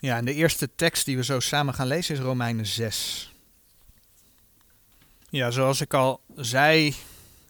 [0.00, 3.32] Ja, en de eerste tekst die we zo samen gaan lezen is Romeinen 6.
[5.30, 6.94] Ja, zoals ik al zei,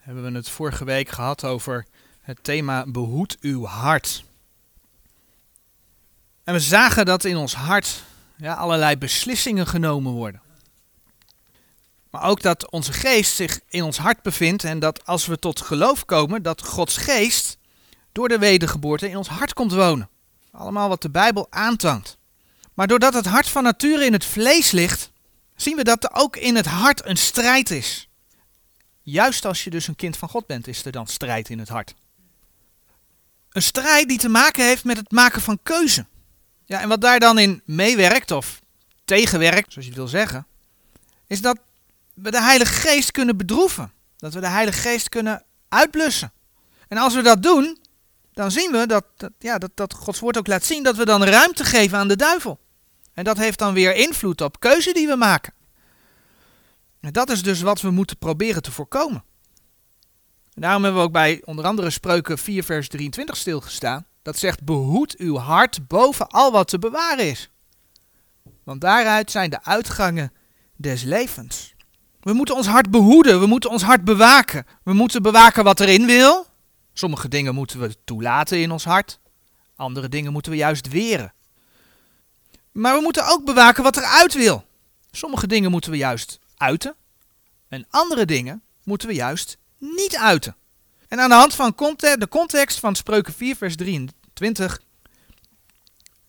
[0.01, 1.87] hebben we het vorige week gehad over
[2.21, 4.25] het thema behoed uw hart.
[6.45, 8.03] En we zagen dat in ons hart
[8.37, 10.41] ja, allerlei beslissingen genomen worden.
[12.11, 15.61] Maar ook dat onze geest zich in ons hart bevindt en dat als we tot
[15.61, 17.59] geloof komen, dat Gods geest
[18.13, 20.09] door de wedergeboorte in ons hart komt wonen.
[20.51, 22.19] Allemaal wat de Bijbel aantoont.
[22.75, 25.11] Maar doordat het hart van nature in het vlees ligt,
[25.57, 28.09] zien we dat er ook in het hart een strijd is.
[29.03, 31.69] Juist als je dus een kind van God bent, is er dan strijd in het
[31.69, 31.95] hart.
[33.51, 36.07] Een strijd die te maken heeft met het maken van keuze.
[36.65, 38.61] Ja, en wat daar dan in meewerkt of
[39.05, 40.47] tegenwerkt, zoals je wil zeggen,
[41.27, 41.59] is dat
[42.15, 43.93] we de Heilige Geest kunnen bedroeven.
[44.17, 46.33] Dat we de Heilige Geest kunnen uitblussen.
[46.89, 47.79] En als we dat doen,
[48.33, 49.05] dan zien we dat,
[49.39, 52.17] ja, dat, dat Gods woord ook laat zien dat we dan ruimte geven aan de
[52.17, 52.59] duivel.
[53.15, 55.53] En dat heeft dan weer invloed op keuze die we maken.
[57.01, 59.25] En dat is dus wat we moeten proberen te voorkomen.
[60.55, 64.07] En daarom hebben we ook bij onder andere Spreuken 4 vers 23 stilgestaan.
[64.23, 67.51] Dat zegt behoed uw hart boven al wat te bewaren is.
[68.65, 70.33] Want daaruit zijn de uitgangen
[70.77, 71.75] des levens.
[72.21, 74.67] We moeten ons hart behoeden, we moeten ons hart bewaken.
[74.83, 76.47] We moeten bewaken wat erin wil.
[77.01, 79.19] Sommige dingen moeten we toelaten in ons hart.
[79.77, 81.33] Andere dingen moeten we juist weren.
[82.73, 84.65] Maar we moeten ook bewaken wat eruit wil.
[85.11, 86.95] Sommige dingen moeten we juist uiten.
[87.69, 90.57] En andere dingen moeten we juist niet uiten.
[91.09, 94.81] En aan de hand van de context van Spreuken 4, vers 23,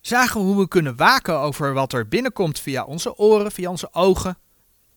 [0.00, 3.92] zagen we hoe we kunnen waken over wat er binnenkomt via onze oren, via onze
[3.92, 4.38] ogen.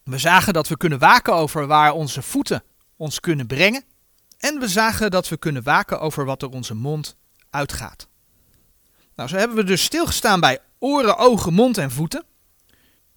[0.04, 2.64] We zagen dat we kunnen waken over waar onze voeten
[2.96, 3.84] ons kunnen brengen.
[4.46, 7.16] En we zagen dat we kunnen waken over wat er onze mond
[7.50, 8.08] uitgaat.
[9.16, 12.24] Nou, zo hebben we dus stilgestaan bij oren, ogen, mond en voeten.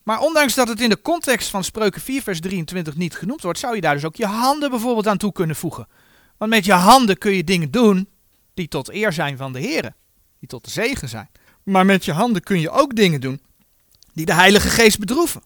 [0.03, 3.59] Maar ondanks dat het in de context van Spreuken 4, vers 23 niet genoemd wordt,
[3.59, 5.89] zou je daar dus ook je handen bijvoorbeeld aan toe kunnen voegen.
[6.37, 8.09] Want met je handen kun je dingen doen
[8.55, 9.93] die tot eer zijn van de Heer,
[10.39, 11.31] die tot de zegen zijn.
[11.63, 13.43] Maar met je handen kun je ook dingen doen
[14.13, 15.43] die de Heilige Geest bedroeven.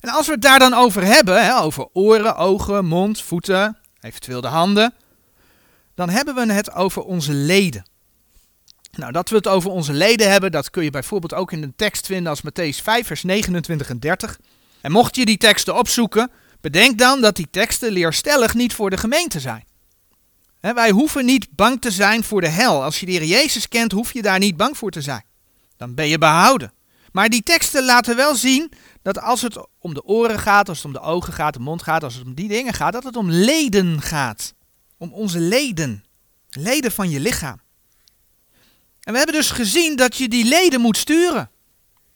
[0.00, 4.40] En als we het daar dan over hebben, hè, over oren, ogen, mond, voeten, eventueel
[4.40, 4.94] de handen,
[5.94, 7.84] dan hebben we het over onze leden.
[8.96, 11.76] Nou, dat we het over onze leden hebben, dat kun je bijvoorbeeld ook in een
[11.76, 14.38] tekst vinden als Matthäus 5, vers 29 en 30.
[14.80, 18.96] En mocht je die teksten opzoeken, bedenk dan dat die teksten leerstellig niet voor de
[18.96, 19.64] gemeente zijn.
[20.60, 22.82] wij hoeven niet bang te zijn voor de hel.
[22.82, 25.24] Als je de Heer Jezus kent, hoef je daar niet bang voor te zijn.
[25.76, 26.72] Dan ben je behouden.
[27.12, 28.72] Maar die teksten laten wel zien
[29.02, 31.82] dat als het om de oren gaat, als het om de ogen gaat, de mond
[31.82, 34.54] gaat, als het om die dingen gaat, dat het om leden gaat.
[34.96, 36.04] Om onze leden.
[36.48, 37.60] Leden van je lichaam.
[39.00, 41.50] En we hebben dus gezien dat je die leden moet sturen.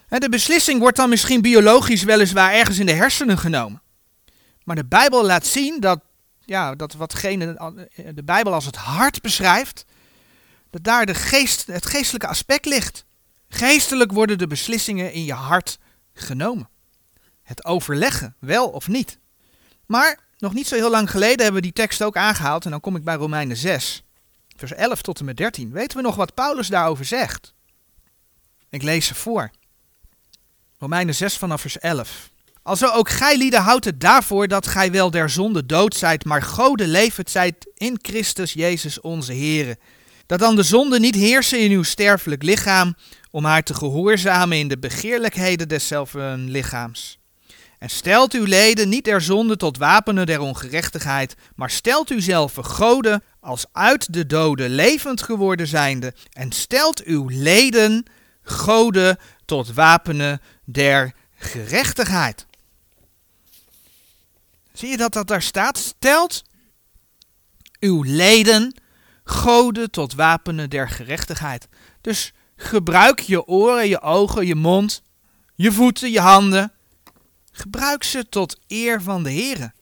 [0.09, 3.83] De beslissing wordt dan misschien biologisch weliswaar ergens in de hersenen genomen.
[4.65, 6.01] Maar de Bijbel laat zien dat,
[6.45, 7.55] ja, dat watgene
[8.15, 9.85] de Bijbel als het hart beschrijft,
[10.71, 13.05] dat daar de geest, het geestelijke aspect ligt.
[13.49, 15.79] Geestelijk worden de beslissingen in je hart
[16.13, 16.69] genomen.
[17.43, 19.19] Het overleggen, wel of niet.
[19.87, 22.81] Maar nog niet zo heel lang geleden hebben we die tekst ook aangehaald en dan
[22.81, 24.03] kom ik bij Romeinen 6
[24.59, 27.55] vers 11 tot en met 13, weten we nog wat Paulus daarover zegt.
[28.71, 29.51] Ik lees ze voor.
[30.79, 32.31] Romeinen 6 vanaf vers 11.
[32.63, 36.43] Alzo ook gij lieden houdt het daarvoor dat gij wel der zonde dood zijt, maar
[36.43, 39.79] gode levend zijt in Christus Jezus onze Here.
[40.27, 42.95] Dat dan de zonde niet heersen in uw sterfelijk lichaam,
[43.31, 47.18] om haar te gehoorzamen in de begeerlijkheden deszelfde lichaams.
[47.79, 52.55] En stelt uw leden niet der zonde tot wapenen der ongerechtigheid, maar stelt u zelf
[52.55, 58.05] goden als uit de doden levend geworden zijnde, en stelt uw leden
[58.43, 62.47] goden tot wapenen der gerechtigheid.
[64.73, 65.79] Zie je dat dat daar staat?
[65.79, 66.43] Stelt
[67.81, 68.75] uw leden
[69.25, 71.69] goden tot wapenen der gerechtigheid.
[72.01, 75.03] Dus gebruik je oren, je ogen, je mond,
[75.55, 76.73] je voeten, je handen
[77.59, 79.73] Gebruik ze tot eer van de Heer.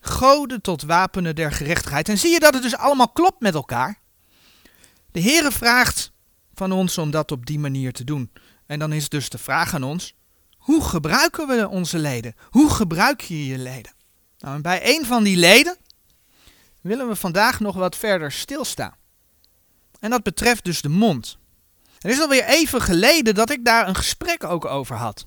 [0.00, 2.08] Goden tot wapenen der gerechtigheid.
[2.08, 3.98] En zie je dat het dus allemaal klopt met elkaar?
[5.12, 6.12] De Heere vraagt
[6.54, 8.32] van ons om dat op die manier te doen.
[8.66, 10.14] En dan is dus de vraag aan ons:
[10.56, 12.34] hoe gebruiken we onze leden?
[12.50, 13.94] Hoe gebruik je je leden?
[14.38, 15.76] Nou, en bij een van die leden
[16.80, 18.96] willen we vandaag nog wat verder stilstaan.
[20.00, 21.38] En dat betreft dus de mond.
[21.98, 25.26] Het is alweer even geleden dat ik daar een gesprek ook over had.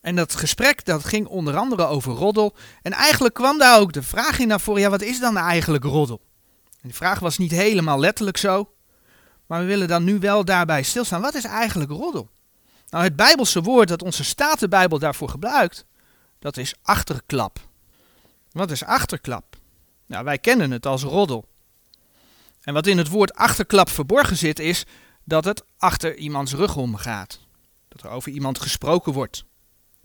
[0.00, 2.56] En dat gesprek dat ging onder andere over roddel.
[2.82, 5.84] En eigenlijk kwam daar ook de vraag in naar voren, ja wat is dan eigenlijk
[5.84, 6.20] roddel?
[6.82, 8.70] Die vraag was niet helemaal letterlijk zo.
[9.46, 11.20] Maar we willen dan nu wel daarbij stilstaan.
[11.20, 12.30] Wat is eigenlijk roddel?
[12.88, 15.84] Nou, het Bijbelse woord dat onze Statenbijbel daarvoor gebruikt,
[16.38, 17.58] dat is achterklap.
[18.52, 19.56] Wat is achterklap?
[20.06, 21.48] Nou, wij kennen het als roddel.
[22.62, 24.84] En wat in het woord achterklap verborgen zit, is
[25.24, 27.40] dat het achter iemands rug omgaat.
[27.88, 29.44] Dat er over iemand gesproken wordt.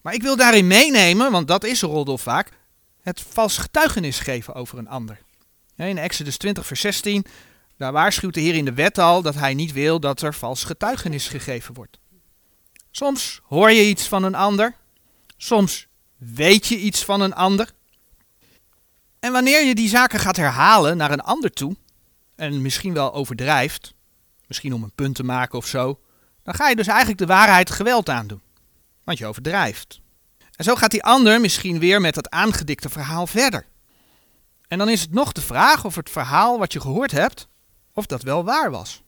[0.05, 2.51] Maar ik wil daarin meenemen, want dat is roddel vaak,
[3.01, 5.21] het vals getuigenis geven over een ander.
[5.75, 7.25] In Exodus 20, vers 16,
[7.77, 10.63] daar waarschuwt de Heer in de wet al dat hij niet wil dat er vals
[10.63, 11.99] getuigenis gegeven wordt.
[12.91, 14.75] Soms hoor je iets van een ander,
[15.37, 15.87] soms
[16.17, 17.71] weet je iets van een ander.
[19.19, 21.75] En wanneer je die zaken gaat herhalen naar een ander toe,
[22.35, 23.93] en misschien wel overdrijft,
[24.47, 25.99] misschien om een punt te maken of zo,
[26.43, 28.43] dan ga je dus eigenlijk de waarheid geweld aandoen.
[29.05, 30.01] Want je overdrijft.
[30.55, 33.65] En zo gaat die ander misschien weer met dat aangedikte verhaal verder.
[34.67, 37.47] En dan is het nog de vraag of het verhaal wat je gehoord hebt,
[37.93, 39.03] of dat wel waar was.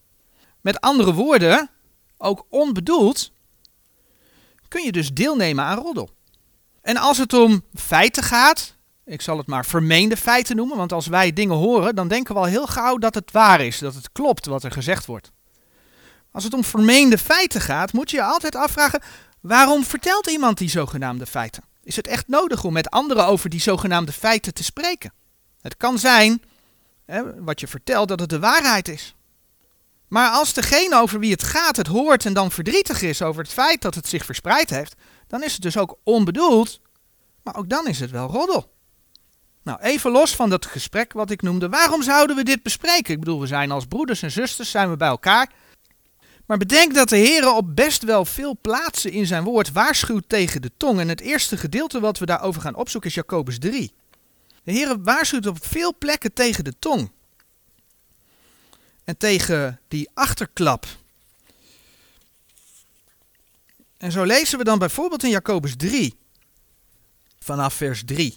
[0.61, 1.69] Met andere woorden,
[2.17, 3.31] ook onbedoeld,
[4.67, 6.09] kun je dus deelnemen aan roddel.
[6.81, 11.07] En als het om feiten gaat, ik zal het maar vermeende feiten noemen, want als
[11.07, 14.11] wij dingen horen, dan denken we al heel gauw dat het waar is, dat het
[14.11, 15.31] klopt wat er gezegd wordt.
[16.31, 19.01] Als het om vermeende feiten gaat, moet je je altijd afvragen,
[19.47, 21.63] waarom vertelt iemand die zogenaamde feiten?
[21.83, 25.13] Is het echt nodig om met anderen over die zogenaamde feiten te spreken?
[25.61, 26.41] Het kan zijn,
[27.05, 29.15] hè, wat je vertelt, dat het de waarheid is.
[30.07, 33.51] Maar als degene over wie het gaat het hoort en dan verdrietig is over het
[33.51, 34.95] feit dat het zich verspreid heeft,
[35.27, 36.79] dan is het dus ook onbedoeld,
[37.43, 38.75] maar ook dan is het wel roddel.
[39.63, 43.13] Nou, even los van dat gesprek wat ik noemde, waarom zouden we dit bespreken?
[43.13, 45.51] Ik bedoel, we zijn als broeders en zusters, zijn we bij elkaar.
[46.47, 50.61] Maar bedenk dat de Heer op best wel veel plaatsen in zijn woord waarschuwt tegen
[50.61, 50.99] de tong.
[50.99, 53.93] En het eerste gedeelte wat we daarover gaan opzoeken is Jacobus 3.
[54.63, 57.11] De Heer waarschuwt op veel plekken tegen de tong.
[59.03, 60.85] En tegen die achterklap.
[63.97, 66.15] En zo lezen we dan bijvoorbeeld in Jacobus 3,
[67.39, 68.35] vanaf vers 3.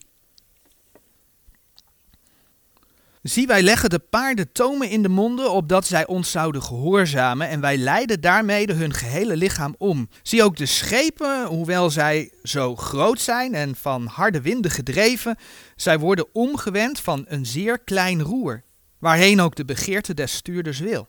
[3.22, 7.60] Zie, wij leggen de paarden tomen in de monden, opdat zij ons zouden gehoorzamen, en
[7.60, 10.08] wij leiden daarmee hun gehele lichaam om.
[10.22, 15.36] Zie ook de schepen, hoewel zij zo groot zijn en van harde winden gedreven,
[15.76, 18.62] zij worden omgewend van een zeer klein roer,
[18.98, 21.08] waarheen ook de begeerte des stuurders wil.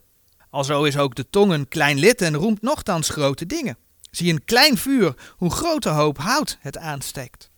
[0.49, 3.77] Alzo is ook de tong een klein lid en roemt nochtans grote dingen.
[4.09, 7.49] Zie een klein vuur, hoe grote hoop hout het aansteekt.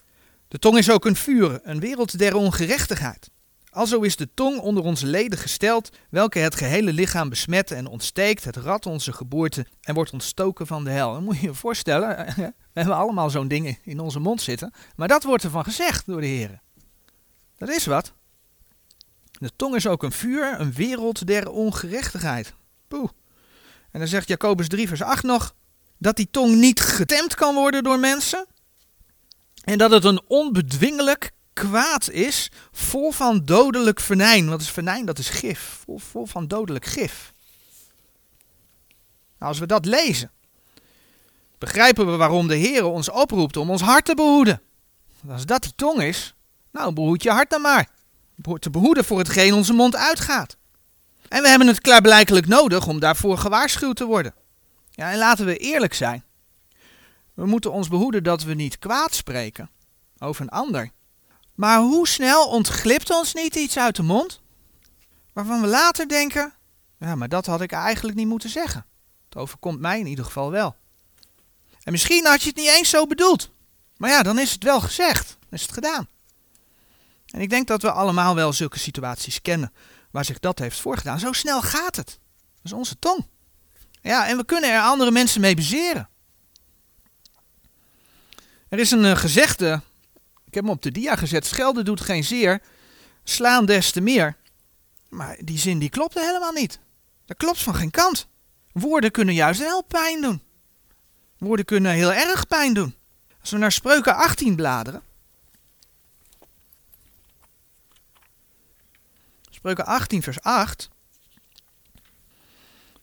[0.48, 3.32] De tong is ook een vuur, een wereld der ongerechtigheid.
[3.74, 8.44] Alzo is de tong onder onze leden gesteld, welke het gehele lichaam besmet en ontsteekt,
[8.44, 11.14] het rad onze geboorte en wordt ontstoken van de hel.
[11.14, 15.08] Dan moet je je voorstellen, we hebben allemaal zo'n ding in onze mond zitten, maar
[15.08, 16.62] dat wordt ervan gezegd door de heren.
[17.58, 18.14] Dat is wat.
[19.32, 22.54] De tong is ook een vuur, een wereld der ongerechtigheid.
[22.88, 23.10] Poeh.
[23.92, 25.56] En dan zegt Jacobus 3 vers 8 nog,
[25.98, 28.46] dat die tong niet getemd kan worden door mensen,
[29.64, 34.50] en dat het een onbedwingelijk kwaad is, vol van dodelijk venijn.
[34.50, 35.06] Wat is venijn?
[35.06, 35.84] Dat is gif.
[35.96, 37.34] Vol, van dodelijk gif.
[39.38, 40.32] Nou, als we dat lezen,
[41.58, 44.62] begrijpen we waarom de Heer ons oproept om ons hart te behoeden.
[45.30, 46.34] Als dat die tong is,
[46.72, 47.88] nou behoed je hart dan maar.
[48.60, 50.58] Te behoeden voor hetgeen onze mond uitgaat.
[51.28, 54.34] En we hebben het klaarblijkelijk nodig om daarvoor gewaarschuwd te worden.
[54.92, 56.24] Ja, en laten we eerlijk zijn.
[57.34, 59.70] We moeten ons behoeden dat we niet kwaad spreken
[60.18, 60.92] over een ander.
[61.54, 64.42] Maar hoe snel ontglipt ons niet iets uit de mond?
[65.34, 66.54] Waarvan we later denken,
[67.00, 68.86] ja, maar dat had ik eigenlijk niet moeten zeggen.
[69.26, 70.76] Het overkomt mij in ieder geval wel.
[71.84, 73.50] En misschien had je het niet eens zo bedoeld.
[73.98, 75.38] Maar ja, dan is het wel gezegd.
[75.40, 76.08] Dan is het gedaan.
[77.26, 79.74] En ik denk dat we allemaal wel zulke situaties kennen
[80.12, 81.20] waar zich dat heeft voorgedaan.
[81.20, 82.20] Zo snel gaat het.
[82.56, 83.26] Dat is onze tong.
[84.02, 86.10] Ja, en we kunnen er andere mensen mee bezeren.
[88.70, 89.82] Er is een uh, gezegde,
[90.54, 92.62] ik heb hem op de dia gezet, schelden doet geen zeer,
[93.24, 94.36] slaan des te meer.
[95.10, 96.80] Maar die zin die klopte helemaal niet.
[97.26, 98.28] Dat klopt van geen kant.
[98.72, 100.42] Woorden kunnen juist wel pijn doen.
[101.38, 102.96] Woorden kunnen heel erg pijn doen.
[103.42, 105.02] Als we naar Spreuken 18 bladeren.
[109.50, 110.90] Spreuken 18 vers 8.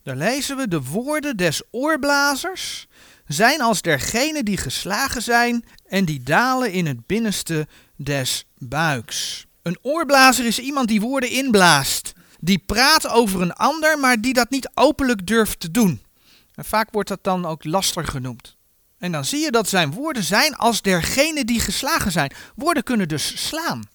[0.03, 2.89] Daar lezen we de woorden des oorblazers
[3.33, 9.47] zijn als dergenen die geslagen zijn en die dalen in het binnenste des buiks.
[9.63, 14.51] Een oorblazer is iemand die woorden inblaast, die praat over een ander, maar die dat
[14.51, 16.03] niet openlijk durft te doen.
[16.55, 18.57] En vaak wordt dat dan ook laster genoemd.
[18.99, 22.33] En dan zie je dat zijn woorden zijn als dergenen die geslagen zijn.
[22.55, 23.89] Woorden kunnen dus slaan.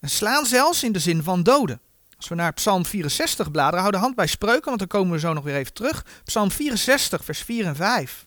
[0.00, 1.80] En slaan zelfs in de zin van doden.
[2.20, 5.18] Als we naar Psalm 64 bladeren, hou de hand bij spreuken, want dan komen we
[5.18, 6.04] zo nog weer even terug.
[6.24, 8.26] Psalm 64, vers 4 en 5.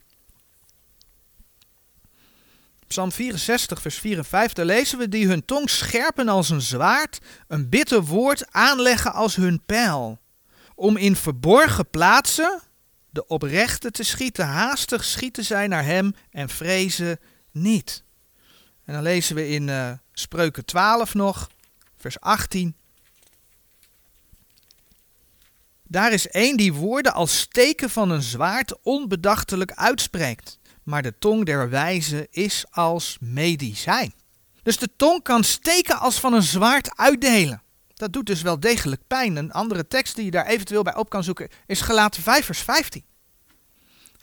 [2.88, 6.62] Psalm 64, vers 4 en 5, daar lezen we die hun tong scherpen als een
[6.62, 10.20] zwaard, een bitter woord aanleggen als hun pijl.
[10.76, 12.62] Om in verborgen plaatsen
[13.10, 17.20] de oprechte te schieten, haastig schieten zij naar hem en vrezen
[17.52, 18.04] niet.
[18.86, 21.50] En dan lezen we in uh, Spreuken 12 nog,
[21.98, 22.76] vers 18.
[25.94, 30.60] Daar is één die woorden als steken van een zwaard onbedachtelijk uitspreekt.
[30.84, 34.14] Maar de tong der wijze is als medicijn.
[34.64, 37.62] Dus de tong kan steken als van een zwaard uitdelen.
[37.94, 39.36] Dat doet dus wel degelijk pijn.
[39.36, 42.60] Een andere tekst die je daar eventueel bij op kan zoeken is gelaten 5 vers
[42.60, 43.06] 15.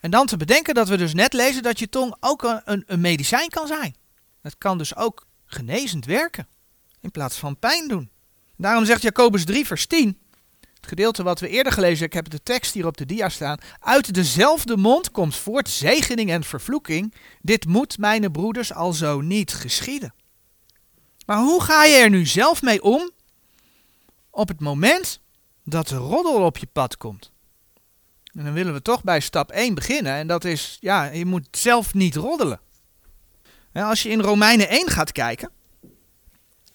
[0.00, 3.00] En dan te bedenken dat we dus net lezen dat je tong ook een, een
[3.00, 3.94] medicijn kan zijn.
[4.40, 6.48] Het kan dus ook genezend werken
[7.00, 8.10] in plaats van pijn doen.
[8.56, 10.18] Daarom zegt Jacobus 3 vers 10,
[10.80, 13.58] het gedeelte wat we eerder gelezen, ik heb de tekst hier op de dia staan,
[13.80, 17.14] uit dezelfde mond komt voort zegening en vervloeking.
[17.42, 20.14] Dit moet mijn broeders alzo niet geschieden.
[21.26, 23.10] Maar hoe ga je er nu zelf mee om
[24.30, 25.20] op het moment
[25.64, 27.32] dat de roddel op je pad komt?
[28.34, 30.12] En dan willen we toch bij stap 1 beginnen.
[30.12, 32.60] En dat is, ja, je moet zelf niet roddelen.
[33.72, 35.50] als je in Romeinen 1 gaat kijken.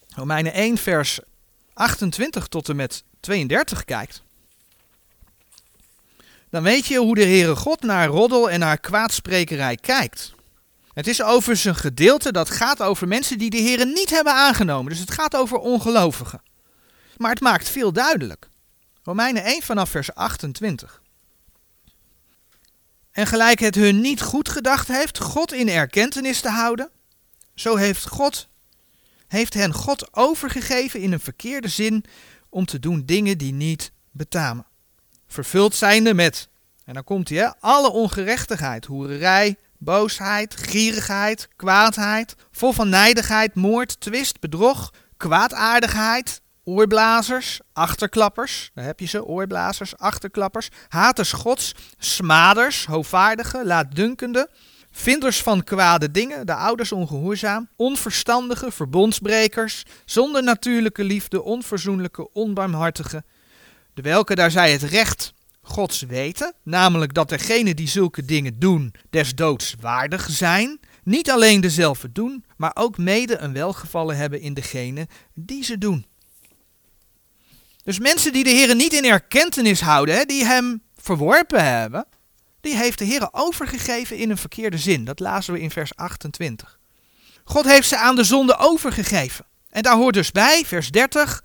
[0.08, 1.20] Romeinen 1 vers
[1.74, 4.24] 28 tot en met 32 kijkt.
[6.50, 10.34] Dan weet je hoe de Heere God naar roddel en naar kwaadsprekerij kijkt.
[10.94, 14.92] Het is overigens een gedeelte dat gaat over mensen die de Heere niet hebben aangenomen.
[14.92, 16.42] Dus het gaat over ongelovigen.
[17.18, 18.48] Maar het maakt veel duidelijk.
[19.04, 21.02] Romeinen 1 vanaf vers 28.
[23.12, 26.90] En gelijk het hun niet goed gedacht heeft God in erkentenis te houden,
[27.56, 28.48] zo heeft God
[29.28, 32.06] heeft hen God overgegeven in een verkeerde zin
[32.56, 34.66] om te doen dingen die niet betamen.
[35.28, 36.50] Vervuld zijnde met,
[36.86, 44.40] en dan komt hij, alle ongerechtigheid, hoererij, boosheid, gierigheid, kwaadheid, vol van nijdigheid, moord, twist,
[44.40, 54.50] bedrog, kwaadaardigheid, oorblazers, achterklappers, daar heb je ze, oorblazers, achterklappers, haters gods, smaders, hoogvaardige, laatdunkende,
[54.98, 63.24] vinders van kwade dingen, de ouders ongehoorzaam, onverstandige, verbondsbrekers, zonder natuurlijke liefde, onverzoenlijke, onbarmhartige,
[63.94, 68.94] de welke daar zij het recht Gods weten, namelijk dat degenen die zulke dingen doen
[69.10, 74.54] des doods waardig zijn, niet alleen dezelfde doen, maar ook mede een welgevallen hebben in
[74.54, 76.06] degene die ze doen.
[77.84, 82.06] Dus mensen die de Heer niet in erkentenis houden, die hem verworpen hebben,
[82.66, 85.06] die heeft de Heer overgegeven in een verkeerde zin.
[85.06, 86.80] Dat lazen we in vers 28.
[87.44, 89.46] God heeft ze aan de zonde overgegeven.
[89.70, 91.44] En daar hoort dus bij, vers 30,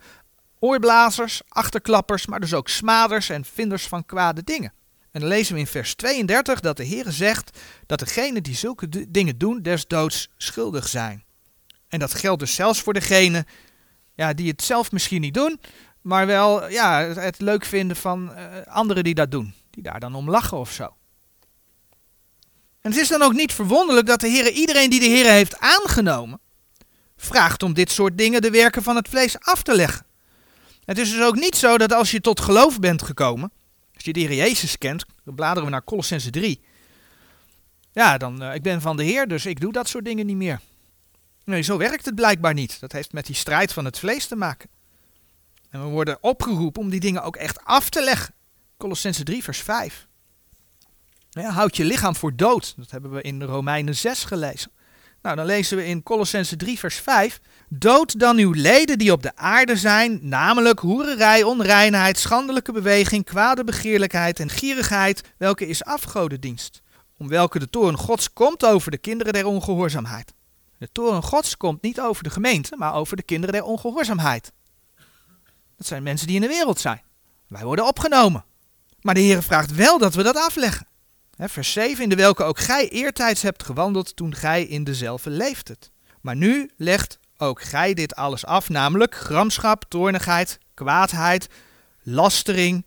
[0.58, 4.72] oorblazers, achterklappers, maar dus ook smaders en vinders van kwade dingen.
[5.10, 9.08] En dan lezen we in vers 32 dat de Heer zegt dat degenen die zulke
[9.08, 11.24] dingen doen des doods schuldig zijn.
[11.88, 13.44] En dat geldt dus zelfs voor degenen
[14.14, 15.60] ja, die het zelf misschien niet doen,
[16.00, 19.54] maar wel ja, het leuk vinden van uh, anderen die dat doen.
[19.70, 20.94] Die daar dan om lachen of zo.
[22.80, 25.58] En het is dan ook niet verwonderlijk dat de Heer iedereen die de Heer heeft
[25.58, 26.40] aangenomen,
[27.16, 30.06] vraagt om dit soort dingen de werken van het vlees af te leggen.
[30.84, 33.52] Het is dus ook niet zo dat als je tot geloof bent gekomen,
[33.94, 36.60] als je de Heer Jezus kent, dan bladeren we naar Colossense 3.
[37.92, 40.36] Ja, dan, uh, ik ben van de Heer, dus ik doe dat soort dingen niet
[40.36, 40.60] meer.
[41.44, 42.80] Nee, zo werkt het blijkbaar niet.
[42.80, 44.68] Dat heeft met die strijd van het vlees te maken.
[45.70, 48.34] En we worden opgeroepen om die dingen ook echt af te leggen.
[48.76, 50.06] Colossense 3, vers 5.
[51.30, 52.74] Ja, houd je lichaam voor dood.
[52.76, 54.70] Dat hebben we in Romeinen 6 gelezen.
[55.22, 57.40] Nou, dan lezen we in Colossense 3, vers 5.
[57.68, 63.64] Dood dan uw leden die op de aarde zijn, namelijk hoererij, onreinheid, schandelijke beweging, kwade
[63.64, 66.82] begeerlijkheid en gierigheid, welke is afgodendienst.
[67.18, 70.34] Om welke de toren Gods komt over de kinderen der ongehoorzaamheid.
[70.78, 74.52] De toren Gods komt niet over de gemeente, maar over de kinderen der ongehoorzaamheid.
[75.76, 77.02] Dat zijn mensen die in de wereld zijn.
[77.48, 78.44] Wij worden opgenomen.
[79.00, 80.86] Maar de Heer vraagt wel dat we dat afleggen.
[81.48, 85.90] Vers 7, in de welke ook gij eertijds hebt gewandeld toen gij in dezelfde leefdet.
[86.20, 91.46] Maar nu legt ook gij dit alles af, namelijk gramschap, toornigheid, kwaadheid,
[92.02, 92.84] lastering.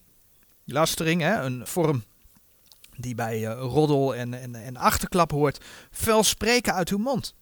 [0.65, 2.03] Lastering, hè, een vorm
[2.95, 5.65] die bij uh, roddel en, en, en achterklap hoort.
[5.91, 7.35] Vuil spreken uit uw mond.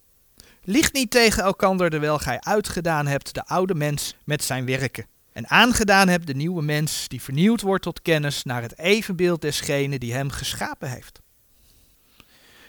[0.62, 5.48] Liegt niet tegen elkander, terwijl gij uitgedaan hebt de oude mens met zijn werken en
[5.50, 10.12] aangedaan hebt de nieuwe mens die vernieuwd wordt tot kennis naar het evenbeeld desgene die
[10.12, 11.20] hem geschapen heeft.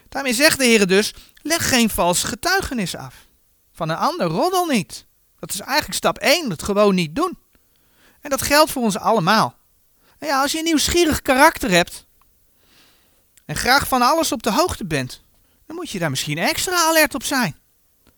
[0.10, 3.16] Daarmee zegt de Heer dus, leg geen vals getuigenis af.
[3.72, 5.06] Van een ander roddel niet.
[5.40, 7.38] Dat is eigenlijk stap 1, het gewoon niet doen.
[8.22, 9.56] En dat geldt voor ons allemaal.
[10.18, 12.06] En ja, als je een nieuwsgierig karakter hebt
[13.46, 15.22] en graag van alles op de hoogte bent,
[15.66, 17.58] dan moet je daar misschien extra alert op zijn.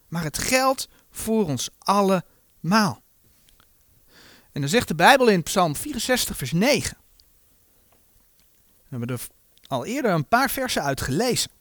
[0.08, 3.04] Maar het geldt voor ons allemaal.
[4.56, 6.98] En dan zegt de Bijbel in Psalm 64, vers 9.
[8.60, 9.28] We hebben er
[9.68, 11.52] al eerder een paar versen uit gelezen.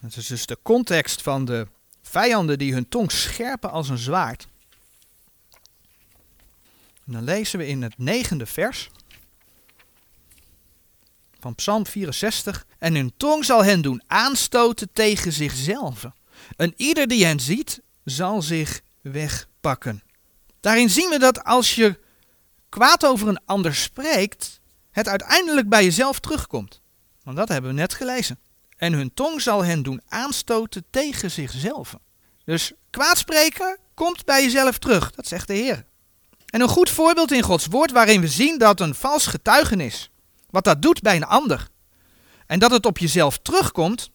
[0.00, 1.66] Dat is dus de context van de
[2.02, 4.48] vijanden die hun tong scherpen als een zwaard.
[7.06, 8.90] En dan lezen we in het negende vers
[11.40, 12.66] van Psalm 64.
[12.78, 16.04] En hun tong zal hen doen aanstoten tegen zichzelf.
[16.56, 18.80] En ieder die hen ziet, zal zich
[19.60, 20.02] wegpakken.
[20.60, 21.98] Daarin zien we dat als je
[22.68, 24.60] kwaad over een ander spreekt,
[24.90, 26.80] het uiteindelijk bij jezelf terugkomt.
[27.22, 28.38] Want dat hebben we net gelezen.
[28.76, 31.96] En hun tong zal hen doen aanstoten tegen zichzelf.
[32.44, 35.84] Dus kwaad spreken komt bij jezelf terug, dat zegt de Heer.
[36.46, 40.10] En een goed voorbeeld in Gods woord waarin we zien dat een vals getuigenis,
[40.50, 41.68] wat dat doet bij een ander,
[42.46, 44.10] en dat het op jezelf terugkomt,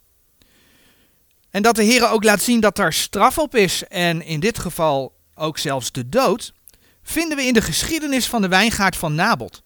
[1.49, 4.59] en dat de Heer ook laat zien dat daar straf op is, en in dit
[4.59, 6.53] geval ook zelfs de dood,
[7.01, 9.63] vinden we in de geschiedenis van de wijngaard van Nabot,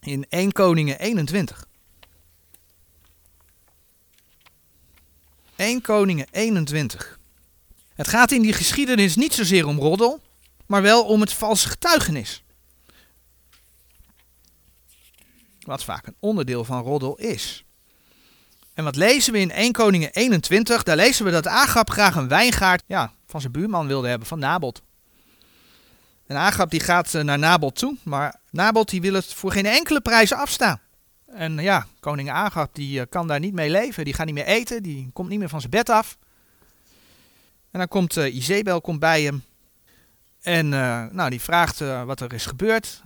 [0.00, 1.66] in 1 Koningen 21.
[5.56, 7.18] 1 Koningen 21.
[7.94, 10.20] Het gaat in die geschiedenis niet zozeer om roddel,
[10.66, 12.44] maar wel om het valse getuigenis.
[15.60, 17.64] Wat vaak een onderdeel van roddel is.
[18.74, 20.82] En wat lezen we in 1 Koningen 21?
[20.82, 24.38] Daar lezen we dat Agab graag een wijngaard ja, van zijn buurman wilde hebben, van
[24.38, 24.82] Nabot.
[26.26, 29.66] En Agab die gaat eh, naar Nabot toe, maar Nabot die wil het voor geen
[29.66, 30.80] enkele prijs afstaan.
[31.26, 34.46] En ja, koning Agab die eh, kan daar niet mee leven, die gaat niet meer
[34.46, 36.18] eten, die komt niet meer van zijn bed af.
[37.70, 39.44] En dan komt uh, komt bij hem
[40.42, 40.68] en
[41.12, 43.02] nou, die vraagt wat er is gebeurd.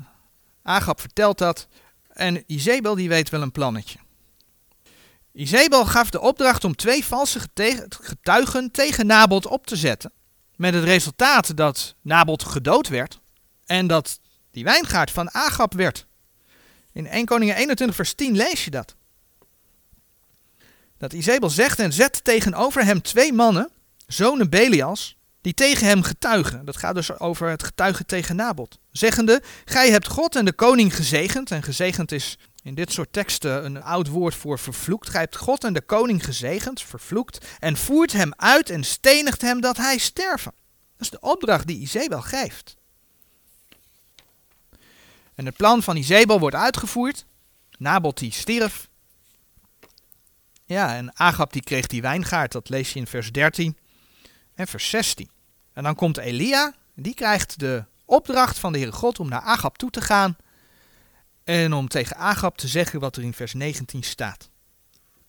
[0.63, 1.69] Agab vertelt dat.
[2.09, 3.99] En Izebel die weet wel een plannetje.
[5.33, 7.41] Izebel gaf de opdracht om twee valse
[7.91, 10.13] getuigen tegen Nabot op te zetten.
[10.61, 13.21] Met het resultaat dat Nabot gedood werd.
[13.67, 14.21] En dat
[14.51, 16.07] die wijngaard van Agab werd.
[16.93, 18.95] In 1 Koningen 21 vers 10 lees je dat.
[20.99, 23.71] Dat Izebel zegt en zet tegenover hem twee mannen,
[24.07, 26.65] zonen Belials, die tegen hem getuigen.
[26.65, 28.79] Dat gaat dus over het getuigen tegen Nabot.
[28.91, 31.51] Zeggende, gij hebt God en de koning gezegend.
[31.51, 35.13] En gezegend is in dit soort teksten een oud woord voor vervloekt.
[35.13, 37.47] Hebt God en de koning gezegend, vervloekt.
[37.59, 40.53] En voert hem uit en stenigt hem dat hij sterven.
[40.97, 42.77] Dat is de opdracht die Izebel geeft.
[45.35, 47.27] En het plan van Izebel wordt uitgevoerd.
[47.79, 48.89] Nabot die stierf.
[50.65, 52.53] Ja, en Agab die kreeg die wijngaard.
[52.53, 53.77] Dat lees je in vers 13
[54.55, 55.31] en vers 16.
[55.73, 59.77] En dan komt Elia, die krijgt de opdracht van de Heere God om naar Agab
[59.77, 60.37] toe te gaan
[61.45, 64.51] en om tegen Agab te zeggen wat er in vers 19 staat.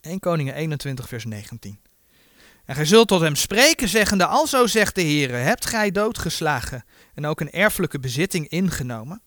[0.02, 1.80] 1 Koningen 21 vers 19.
[2.66, 7.26] En gij zult tot hem spreken, zeggende, alzo zegt de Heere, hebt gij doodgeslagen en
[7.26, 9.22] ook een erfelijke bezitting ingenomen?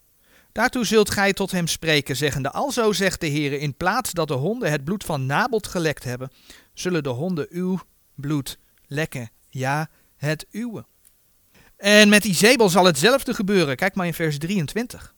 [0.52, 4.34] Daartoe zult gij tot hem spreken, zeggende, alzo zegt de Heere, in plaats dat de
[4.34, 6.30] honden het bloed van Nabot gelekt hebben,
[6.74, 7.80] zullen de honden uw
[8.14, 10.84] bloed lekken, ja, het uwe.
[11.76, 13.76] En met Izebel zal hetzelfde gebeuren.
[13.76, 15.13] Kijk maar in vers 23.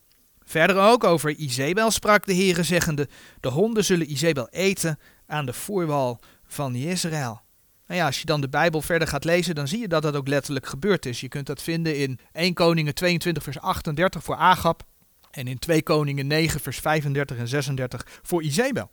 [0.49, 3.09] Verder ook over Izebel sprak de Heere zeggende,
[3.41, 7.41] de honden zullen Izebel eten aan de voorwal van Israël.
[7.87, 10.17] Nou ja, als je dan de Bijbel verder gaat lezen, dan zie je dat dat
[10.17, 11.21] ook letterlijk gebeurd is.
[11.21, 14.83] Je kunt dat vinden in 1 Koningen 22 vers 38 voor Agab
[15.31, 18.91] en in 2 Koningen 9 vers 35 en 36 voor Izebel.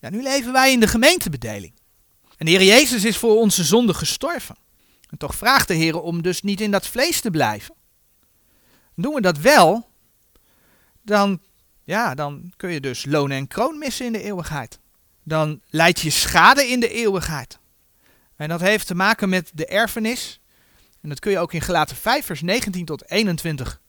[0.00, 1.72] Ja, nu leven wij in de gemeentebedeling.
[2.36, 4.56] En de Heer Jezus is voor onze zonde gestorven.
[5.08, 7.74] En toch vraagt de Heer om dus niet in dat vlees te blijven.
[9.02, 9.90] Doen we dat wel,
[11.02, 11.40] dan,
[11.82, 14.78] ja, dan kun je dus loon en kroon missen in de eeuwigheid.
[15.22, 17.58] Dan leid je schade in de eeuwigheid.
[18.36, 20.40] En dat heeft te maken met de erfenis.
[21.00, 23.80] En dat kun je ook in Gelaten 5, vers 19 tot 21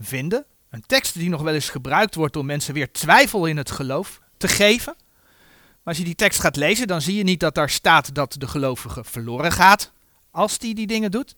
[0.00, 0.46] vinden.
[0.70, 4.20] Een tekst die nog wel eens gebruikt wordt om mensen weer twijfel in het geloof
[4.36, 4.94] te geven.
[4.96, 8.34] Maar als je die tekst gaat lezen, dan zie je niet dat daar staat dat
[8.38, 9.92] de gelovige verloren gaat
[10.30, 11.34] als die die dingen doet,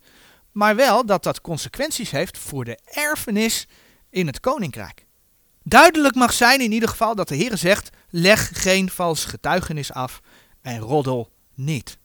[0.55, 3.67] maar wel dat dat consequenties heeft voor de erfenis
[4.09, 5.05] in het koninkrijk.
[5.63, 10.21] Duidelijk mag zijn in ieder geval dat de Heer zegt: leg geen vals getuigenis af
[10.61, 11.97] en roddel niet.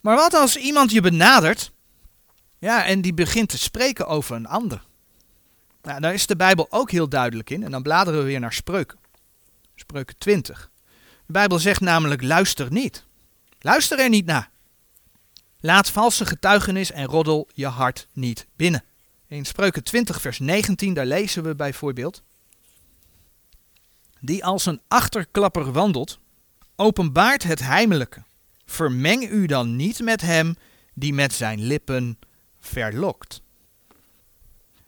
[0.00, 1.72] Maar wat als iemand je benadert,
[2.58, 4.84] ja, en die begint te spreken over een ander?
[5.82, 8.52] Nou, daar is de Bijbel ook heel duidelijk in, en dan bladeren we weer naar
[8.52, 8.98] spreuken.
[9.74, 10.70] Spreuken 20.
[11.26, 13.06] De Bijbel zegt namelijk: luister niet.
[13.58, 14.52] Luister er niet naar.
[15.64, 18.84] Laat valse getuigenis en roddel je hart niet binnen.
[19.26, 22.22] In Spreuken 20, vers 19, daar lezen we bijvoorbeeld:
[24.20, 26.18] Die als een achterklapper wandelt,
[26.76, 28.22] openbaart het heimelijke.
[28.64, 30.56] Vermeng u dan niet met hem
[30.94, 32.18] die met zijn lippen
[32.60, 33.42] verlokt.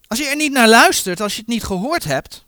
[0.06, 2.44] Als je er niet naar luistert, als je het niet gehoord hebt,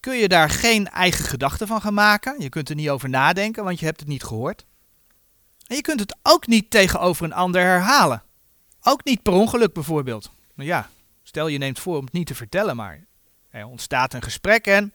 [0.00, 2.40] kun je daar geen eigen gedachten van gaan maken.
[2.40, 4.64] Je kunt er niet over nadenken, want je hebt het niet gehoord.
[5.66, 8.22] En je kunt het ook niet tegenover een ander herhalen.
[8.82, 10.30] Ook niet per ongeluk bijvoorbeeld.
[10.54, 10.90] Nou ja,
[11.22, 13.04] stel je neemt voor om het niet te vertellen, maar
[13.50, 14.92] er ontstaat een gesprek en.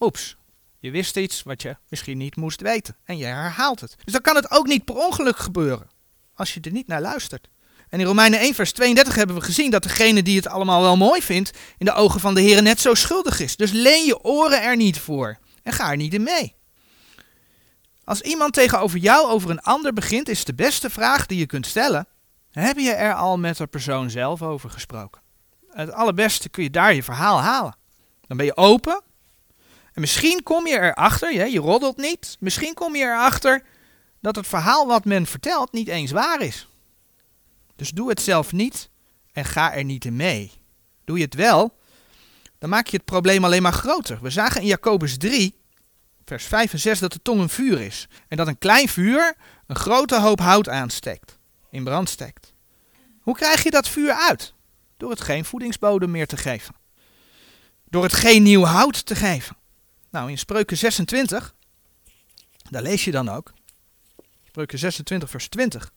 [0.00, 0.36] Oeps,
[0.78, 3.96] je wist iets wat je misschien niet moest weten en je herhaalt het.
[4.04, 5.90] Dus dan kan het ook niet per ongeluk gebeuren
[6.34, 7.48] als je er niet naar luistert.
[7.88, 10.96] En in Romeinen 1 vers 32 hebben we gezien dat degene die het allemaal wel
[10.96, 13.56] mooi vindt, in de ogen van de Heer net zo schuldig is.
[13.56, 16.54] Dus leen je oren er niet voor en ga er niet in mee.
[18.06, 21.66] Als iemand tegenover jou over een ander begint, is de beste vraag die je kunt
[21.66, 22.06] stellen:
[22.50, 25.20] heb je er al met de persoon zelf over gesproken?
[25.70, 27.76] Het allerbeste kun je daar je verhaal halen.
[28.26, 29.02] Dan ben je open.
[29.92, 32.36] En misschien kom je erachter, je, je roddelt niet.
[32.40, 33.62] Misschien kom je erachter
[34.20, 36.68] dat het verhaal wat men vertelt niet eens waar is.
[37.76, 38.90] Dus doe het zelf niet
[39.32, 40.52] en ga er niet in mee.
[41.04, 41.78] Doe je het wel,
[42.58, 44.18] dan maak je het probleem alleen maar groter.
[44.22, 45.54] We zagen in Jacobus 3,
[46.26, 48.08] vers 5 en 6, dat de tong een vuur is.
[48.28, 49.34] En dat een klein vuur
[49.66, 51.38] een grote hoop hout aansteekt,
[51.70, 52.54] in brand steekt.
[53.20, 54.54] Hoe krijg je dat vuur uit?
[54.96, 56.74] Door het geen voedingsbodem meer te geven.
[57.84, 59.56] Door het geen nieuw hout te geven.
[60.10, 61.54] Nou, in Spreuken 26,
[62.70, 63.52] daar lees je dan ook.
[64.44, 65.92] Spreuken 26, vers 20.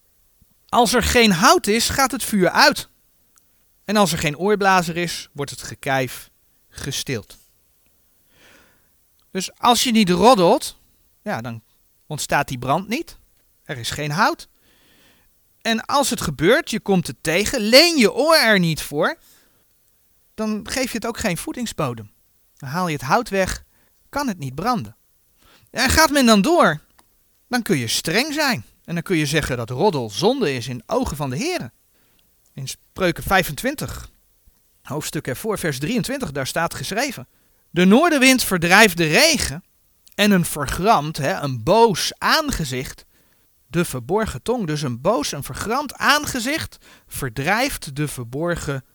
[0.69, 2.89] Als er geen hout is, gaat het vuur uit.
[3.85, 6.29] En als er geen oorblazer is, wordt het gekijf
[6.69, 7.37] gestild.
[9.31, 10.77] Dus als je niet roddelt,
[11.21, 11.63] ja, dan
[12.07, 13.17] ontstaat die brand niet.
[13.63, 14.47] Er is geen hout.
[15.61, 19.17] En als het gebeurt, je komt het tegen, leen je oor er niet voor,
[20.33, 22.11] dan geef je het ook geen voedingsbodem.
[22.57, 23.63] Dan haal je het hout weg,
[24.09, 24.95] kan het niet branden.
[25.69, 26.81] En gaat men dan door,
[27.47, 28.65] dan kun je streng zijn.
[28.85, 31.71] En dan kun je zeggen dat roddel zonde is in ogen van de Heer.
[32.53, 34.09] In Spreuken 25,
[34.81, 37.27] hoofdstuk ervoor, vers 23, daar staat geschreven.
[37.69, 39.63] De noordenwind verdrijft de regen
[40.15, 43.05] en een vergramd, hè, een boos aangezicht,
[43.67, 44.67] de verborgen tong.
[44.67, 46.77] Dus een boos, een vergramd aangezicht
[47.07, 48.85] verdrijft de verborgen,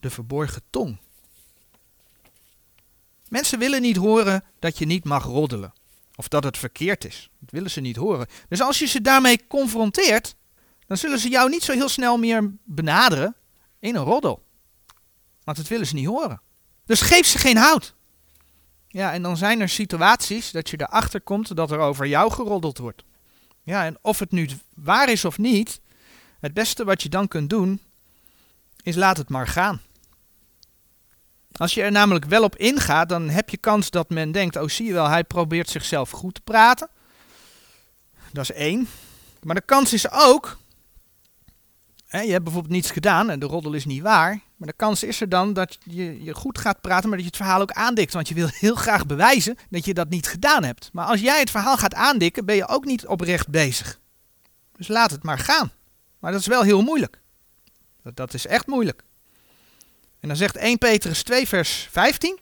[0.00, 0.98] de verborgen tong.
[3.28, 5.72] Mensen willen niet horen dat je niet mag roddelen.
[6.14, 7.30] Of dat het verkeerd is.
[7.38, 8.26] Dat willen ze niet horen.
[8.48, 10.34] Dus als je ze daarmee confronteert,
[10.86, 13.36] dan zullen ze jou niet zo heel snel meer benaderen
[13.80, 14.44] in een roddel.
[15.44, 16.40] Want dat willen ze niet horen.
[16.84, 17.94] Dus geef ze geen hout.
[18.88, 22.78] Ja, en dan zijn er situaties dat je erachter komt dat er over jou geroddeld
[22.78, 23.04] wordt.
[23.62, 25.80] Ja, en of het nu waar is of niet,
[26.40, 27.80] het beste wat je dan kunt doen,
[28.82, 29.80] is laat het maar gaan.
[31.52, 34.68] Als je er namelijk wel op ingaat, dan heb je kans dat men denkt: oh,
[34.68, 36.88] zie je wel, hij probeert zichzelf goed te praten.
[38.32, 38.88] Dat is één.
[39.42, 40.58] Maar de kans is ook.
[42.06, 44.40] Hè, je hebt bijvoorbeeld niets gedaan en de roddel is niet waar.
[44.58, 47.32] Maar de kans is er dan dat je, je goed gaat praten, maar dat je
[47.32, 48.12] het verhaal ook aandikt.
[48.12, 50.90] Want je wil heel graag bewijzen dat je dat niet gedaan hebt.
[50.92, 54.00] Maar als jij het verhaal gaat aandikken, ben je ook niet oprecht bezig.
[54.76, 55.70] Dus laat het maar gaan.
[56.18, 57.20] Maar dat is wel heel moeilijk.
[58.02, 59.04] Dat, dat is echt moeilijk.
[60.20, 62.38] En dan zegt 1 Petrus 2, vers 15.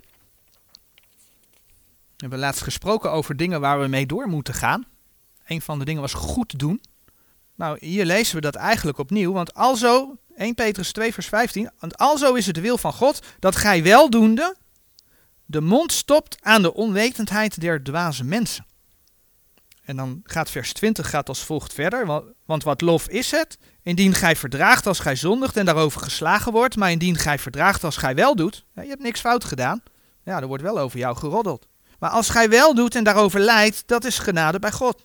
[2.17, 4.85] We hebben laatst gesproken over dingen waar we mee door moeten gaan.
[5.47, 6.81] Een van de dingen was goed doen.
[7.55, 9.33] Nou, hier lezen we dat eigenlijk opnieuw.
[9.33, 11.71] Want alzo, 1 Petrus 2, vers 15.
[11.79, 14.57] Want alzo is het de wil van God dat gij weldoende
[15.45, 18.67] de mond stopt aan de onwetendheid der dwaze mensen.
[19.85, 22.23] En dan gaat vers 20 gaat als volgt verder.
[22.47, 23.59] Want wat lof is het?
[23.83, 27.97] Indien gij verdraagt als gij zondigt en daarover geslagen wordt, maar indien gij verdraagt als
[27.97, 29.83] gij wel doet, je hebt niks fout gedaan,
[30.25, 31.67] ja, er wordt wel over jou geroddeld.
[31.99, 35.05] Maar als gij wel doet en daarover lijdt, dat is genade bij God.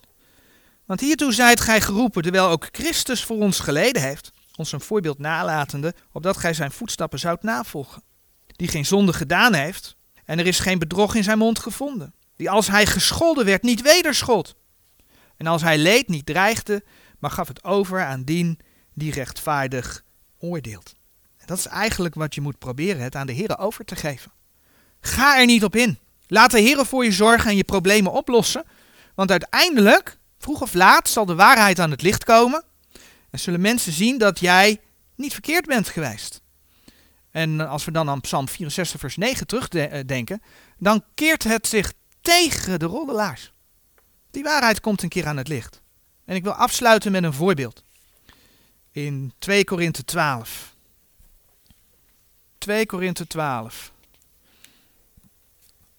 [0.86, 4.32] Want hiertoe zijt gij geroepen, terwijl ook Christus voor ons geleden heeft,
[4.62, 8.02] ons een voorbeeld nalatende, opdat gij zijn voetstappen zoudt navolgen.
[8.46, 12.14] Die geen zonde gedaan heeft, en er is geen bedrog in zijn mond gevonden.
[12.36, 14.54] Die als hij gescholden werd, niet wederschold.
[15.36, 16.84] En als hij leed, niet dreigde,
[17.18, 18.58] maar gaf het over aan dien
[18.94, 20.04] die rechtvaardig
[20.38, 20.92] oordeelt.
[21.38, 24.32] En dat is eigenlijk wat je moet proberen, het aan de Heer over te geven.
[25.00, 25.98] Ga er niet op in.
[26.26, 28.64] Laat de Heer voor je zorgen en je problemen oplossen.
[29.14, 32.64] Want uiteindelijk, vroeg of laat, zal de waarheid aan het licht komen.
[33.32, 34.80] En zullen mensen zien dat jij
[35.14, 36.40] niet verkeerd bent geweest.
[37.30, 40.42] En als we dan aan Psalm 64, vers 9 terugdenken,
[40.78, 43.52] dan keert het zich tegen de roddelaars.
[44.30, 45.82] Die waarheid komt een keer aan het licht.
[46.24, 47.84] En ik wil afsluiten met een voorbeeld.
[48.90, 50.74] in 2 Korinthe 12.
[52.58, 53.92] 2 Korinthe 12.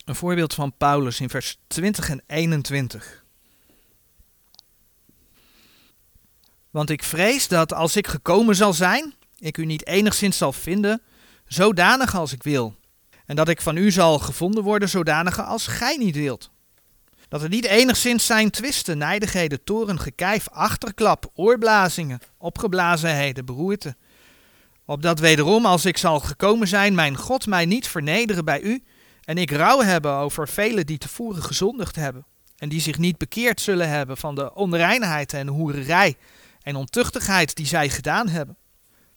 [0.05, 3.22] Een voorbeeld van Paulus in vers 20 en 21.
[6.73, 11.01] Want ik vrees dat als ik gekomen zal zijn, ik u niet enigszins zal vinden,
[11.45, 12.75] zodanig als ik wil.
[13.25, 16.51] En dat ik van u zal gevonden worden, zodanig als gij niet wilt.
[17.27, 23.95] Dat er niet enigszins zijn twisten, nijdigheden, toren, gekijf, achterklap, oorblazingen, opgeblazenheden, beroerte.
[24.85, 28.83] Opdat wederom, als ik zal gekomen zijn, mijn God mij niet vernederen bij u,
[29.23, 32.25] en ik rouw hebben over velen die tevoren gezondigd hebben,
[32.57, 36.17] en die zich niet bekeerd zullen hebben van de onreinheid en hoererij
[36.63, 38.57] en ontuchtigheid die zij gedaan hebben.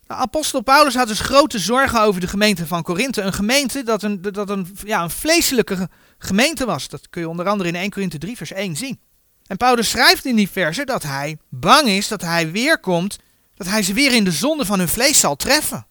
[0.07, 3.23] De apostel Paulus had dus grote zorgen over de gemeente van Korinthe.
[3.23, 6.89] Een gemeente dat een, dat een, ja, een vleeselijke gemeente was.
[6.89, 9.01] Dat kun je onder andere in 1 Korinthe 3 vers 1 zien.
[9.47, 13.17] En Paulus schrijft in die verse dat hij bang is dat hij weer komt,
[13.55, 15.87] dat hij ze weer in de zonde van hun vlees zal treffen.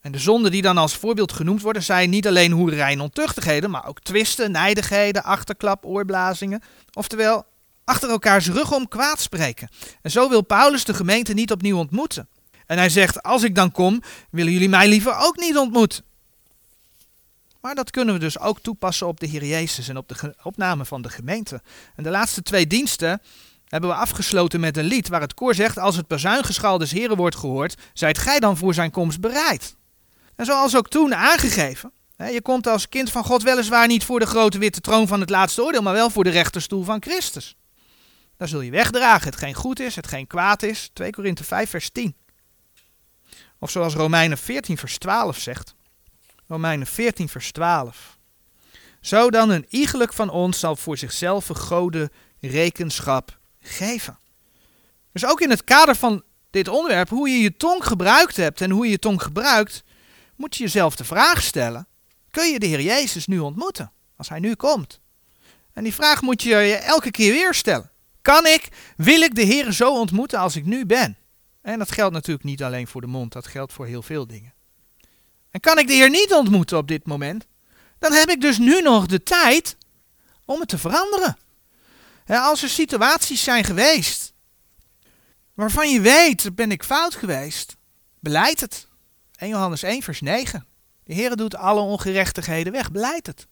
[0.00, 3.70] En de zonden die dan als voorbeeld genoemd worden, zijn niet alleen hoerij en ontuchtigheden,
[3.70, 6.62] maar ook twisten, nijdigheden, achterklap, oorblazingen.
[6.92, 7.46] Oftewel,
[7.86, 9.68] achter elkaars rug om kwaad spreken.
[10.02, 12.28] En zo wil Paulus de gemeente niet opnieuw ontmoeten.
[12.66, 16.04] En hij zegt, als ik dan kom, willen jullie mij liever ook niet ontmoeten.
[17.60, 20.84] Maar dat kunnen we dus ook toepassen op de Heer Jezus en op de opname
[20.84, 21.62] van de gemeente.
[21.96, 23.22] En de laatste twee diensten
[23.64, 27.16] hebben we afgesloten met een lied waar het koor zegt, als het bazuingeschal des Heren
[27.16, 29.76] wordt gehoord, zijt gij dan voor zijn komst bereid.
[30.36, 34.26] En zoals ook toen aangegeven, je komt als kind van God weliswaar niet voor de
[34.26, 37.56] grote witte troon van het laatste oordeel, maar wel voor de rechterstoel van Christus.
[38.36, 40.90] Daar zul je wegdragen, het geen goed is, het geen kwaad is.
[40.92, 42.16] 2 Korinthe 5 vers 10.
[43.58, 45.74] Of zoals Romeinen 14 vers 12 zegt.
[46.46, 48.18] Romeinen 14 vers 12.
[49.00, 54.18] Zo dan een iegelijk van ons zal voor zichzelf een rekenschap geven.
[55.12, 58.70] Dus ook in het kader van dit onderwerp, hoe je je tong gebruikt hebt en
[58.70, 59.84] hoe je je tong gebruikt,
[60.36, 61.86] moet je jezelf de vraag stellen:
[62.30, 65.00] kun je de Heer Jezus nu ontmoeten als Hij nu komt?
[65.72, 67.90] En die vraag moet je je elke keer weer stellen.
[68.26, 71.16] Kan ik, wil ik de Heer zo ontmoeten als ik nu ben?
[71.62, 74.54] En dat geldt natuurlijk niet alleen voor de mond, dat geldt voor heel veel dingen.
[75.50, 77.46] En kan ik de Heer niet ontmoeten op dit moment?
[77.98, 79.76] Dan heb ik dus nu nog de tijd
[80.44, 81.36] om het te veranderen.
[82.26, 84.32] als er situaties zijn geweest
[85.54, 87.76] waarvan je weet, ben ik fout geweest,
[88.20, 88.88] beleid het.
[89.36, 90.66] 1 Johannes 1 vers 9.
[91.04, 93.46] De Heer doet alle ongerechtigheden weg, beleid het.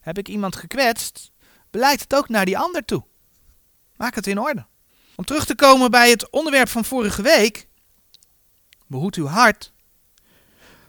[0.00, 1.30] Heb ik iemand gekwetst,
[1.70, 3.10] beleid het ook naar die ander toe.
[4.02, 4.66] Maak het in orde.
[5.14, 7.68] Om terug te komen bij het onderwerp van vorige week.
[8.86, 9.72] Behoed uw hart.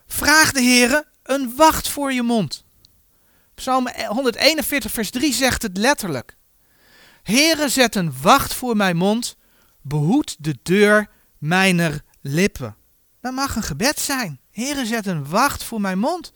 [0.06, 2.66] Vraag de Heer een wacht voor je mond.
[3.54, 6.38] Psalm 141 vers 3 zegt het letterlijk.
[7.24, 9.38] Heere, zet een wacht voor mijn mond.
[9.82, 12.76] Behoed de deur mijner lippen.
[13.22, 14.40] Dat mag een gebed zijn.
[14.52, 16.32] Heere, zet een wacht voor mijn mond.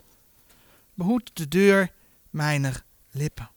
[0.93, 1.91] Behoed de deur
[2.29, 3.51] mijner lippen.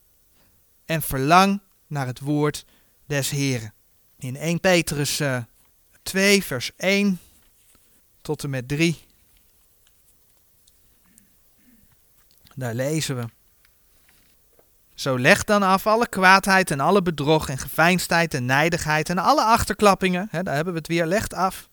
[0.84, 2.64] En verlang naar het woord
[3.10, 3.72] des Heren.
[4.18, 5.42] In 1 Petrus uh, eh,
[6.02, 7.20] 2, vers 1
[8.20, 8.98] tot en met 3.
[12.54, 13.24] Daar lezen we.
[14.94, 19.42] Zo leg dan af alle kwaadheid en alle bedrog en geveinsdheid en nijdigheid en alle
[19.42, 20.28] achterklappingen.
[20.30, 21.68] Hè, daar hebben we het weer, legt af.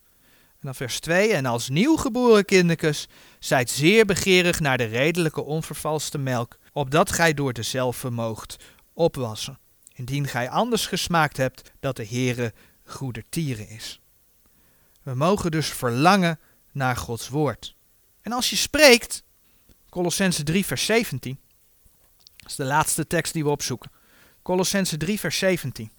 [0.50, 1.34] En dan vers 2.
[1.34, 3.08] En als nieuwgeboren kinderkes
[3.40, 8.58] zijt zeer begeerig naar de redelijke onvervalste melk, opdat gij door dezelfde moogt
[8.94, 9.60] opwassen
[9.98, 14.00] indien gij anders gesmaakt hebt dat de Heere goedertieren is.
[15.04, 16.40] We mogen dus verlangen
[16.72, 17.76] naar Gods woord.
[18.22, 19.24] En als je spreekt,
[19.90, 21.40] Colossense 3 vers 17,
[22.38, 23.92] dat is de laatste tekst die we opzoeken.
[24.42, 25.92] Colossense 3 vers 17.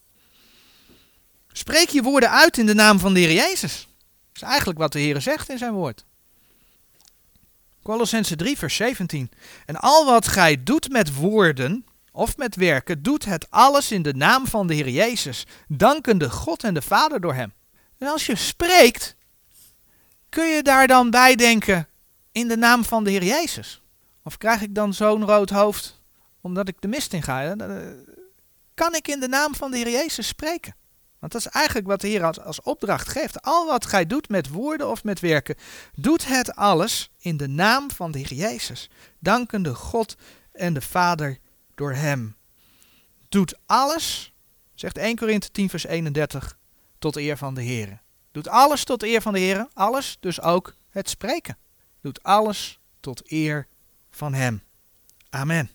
[1.53, 3.89] Spreek je woorden uit in de naam van de Heer Jezus.
[4.33, 6.05] Dat is eigenlijk wat de Heer zegt in zijn woord.
[7.83, 9.31] Colossense 3 vers 17.
[9.67, 11.87] En al wat gij doet met woorden,
[12.19, 16.65] of met werken, doet het alles in de naam van de Heer Jezus, dankende God
[16.65, 17.53] en de Vader door Hem.
[17.99, 19.17] En als je spreekt,
[20.29, 21.89] kun je daar dan bij denken
[22.33, 23.83] in de naam van de Heer Jezus?
[24.23, 26.01] Of krijg ik dan zo'n rood hoofd
[26.41, 27.55] omdat ik de mist in ga?
[28.75, 30.75] Kan ik in de naam van de Heer Jezus spreken?
[31.19, 33.43] Want dat is eigenlijk wat de Heer als, als opdracht geeft.
[33.43, 35.57] Al wat gij doet met woorden of met werken,
[35.95, 40.17] doet het alles in de naam van de Heer Jezus, dankende God
[40.53, 41.39] en de Vader
[41.79, 42.37] door hem.
[43.29, 44.33] Doet alles,
[44.75, 46.59] zegt 1 Korinthe 10 vers 31,
[46.99, 48.03] tot eer van de Heer.
[48.31, 51.59] Doet alles tot eer van de Heer, alles, dus ook het spreken.
[52.01, 53.67] Doet alles tot eer
[54.11, 54.63] van hem.
[55.31, 55.71] Amen.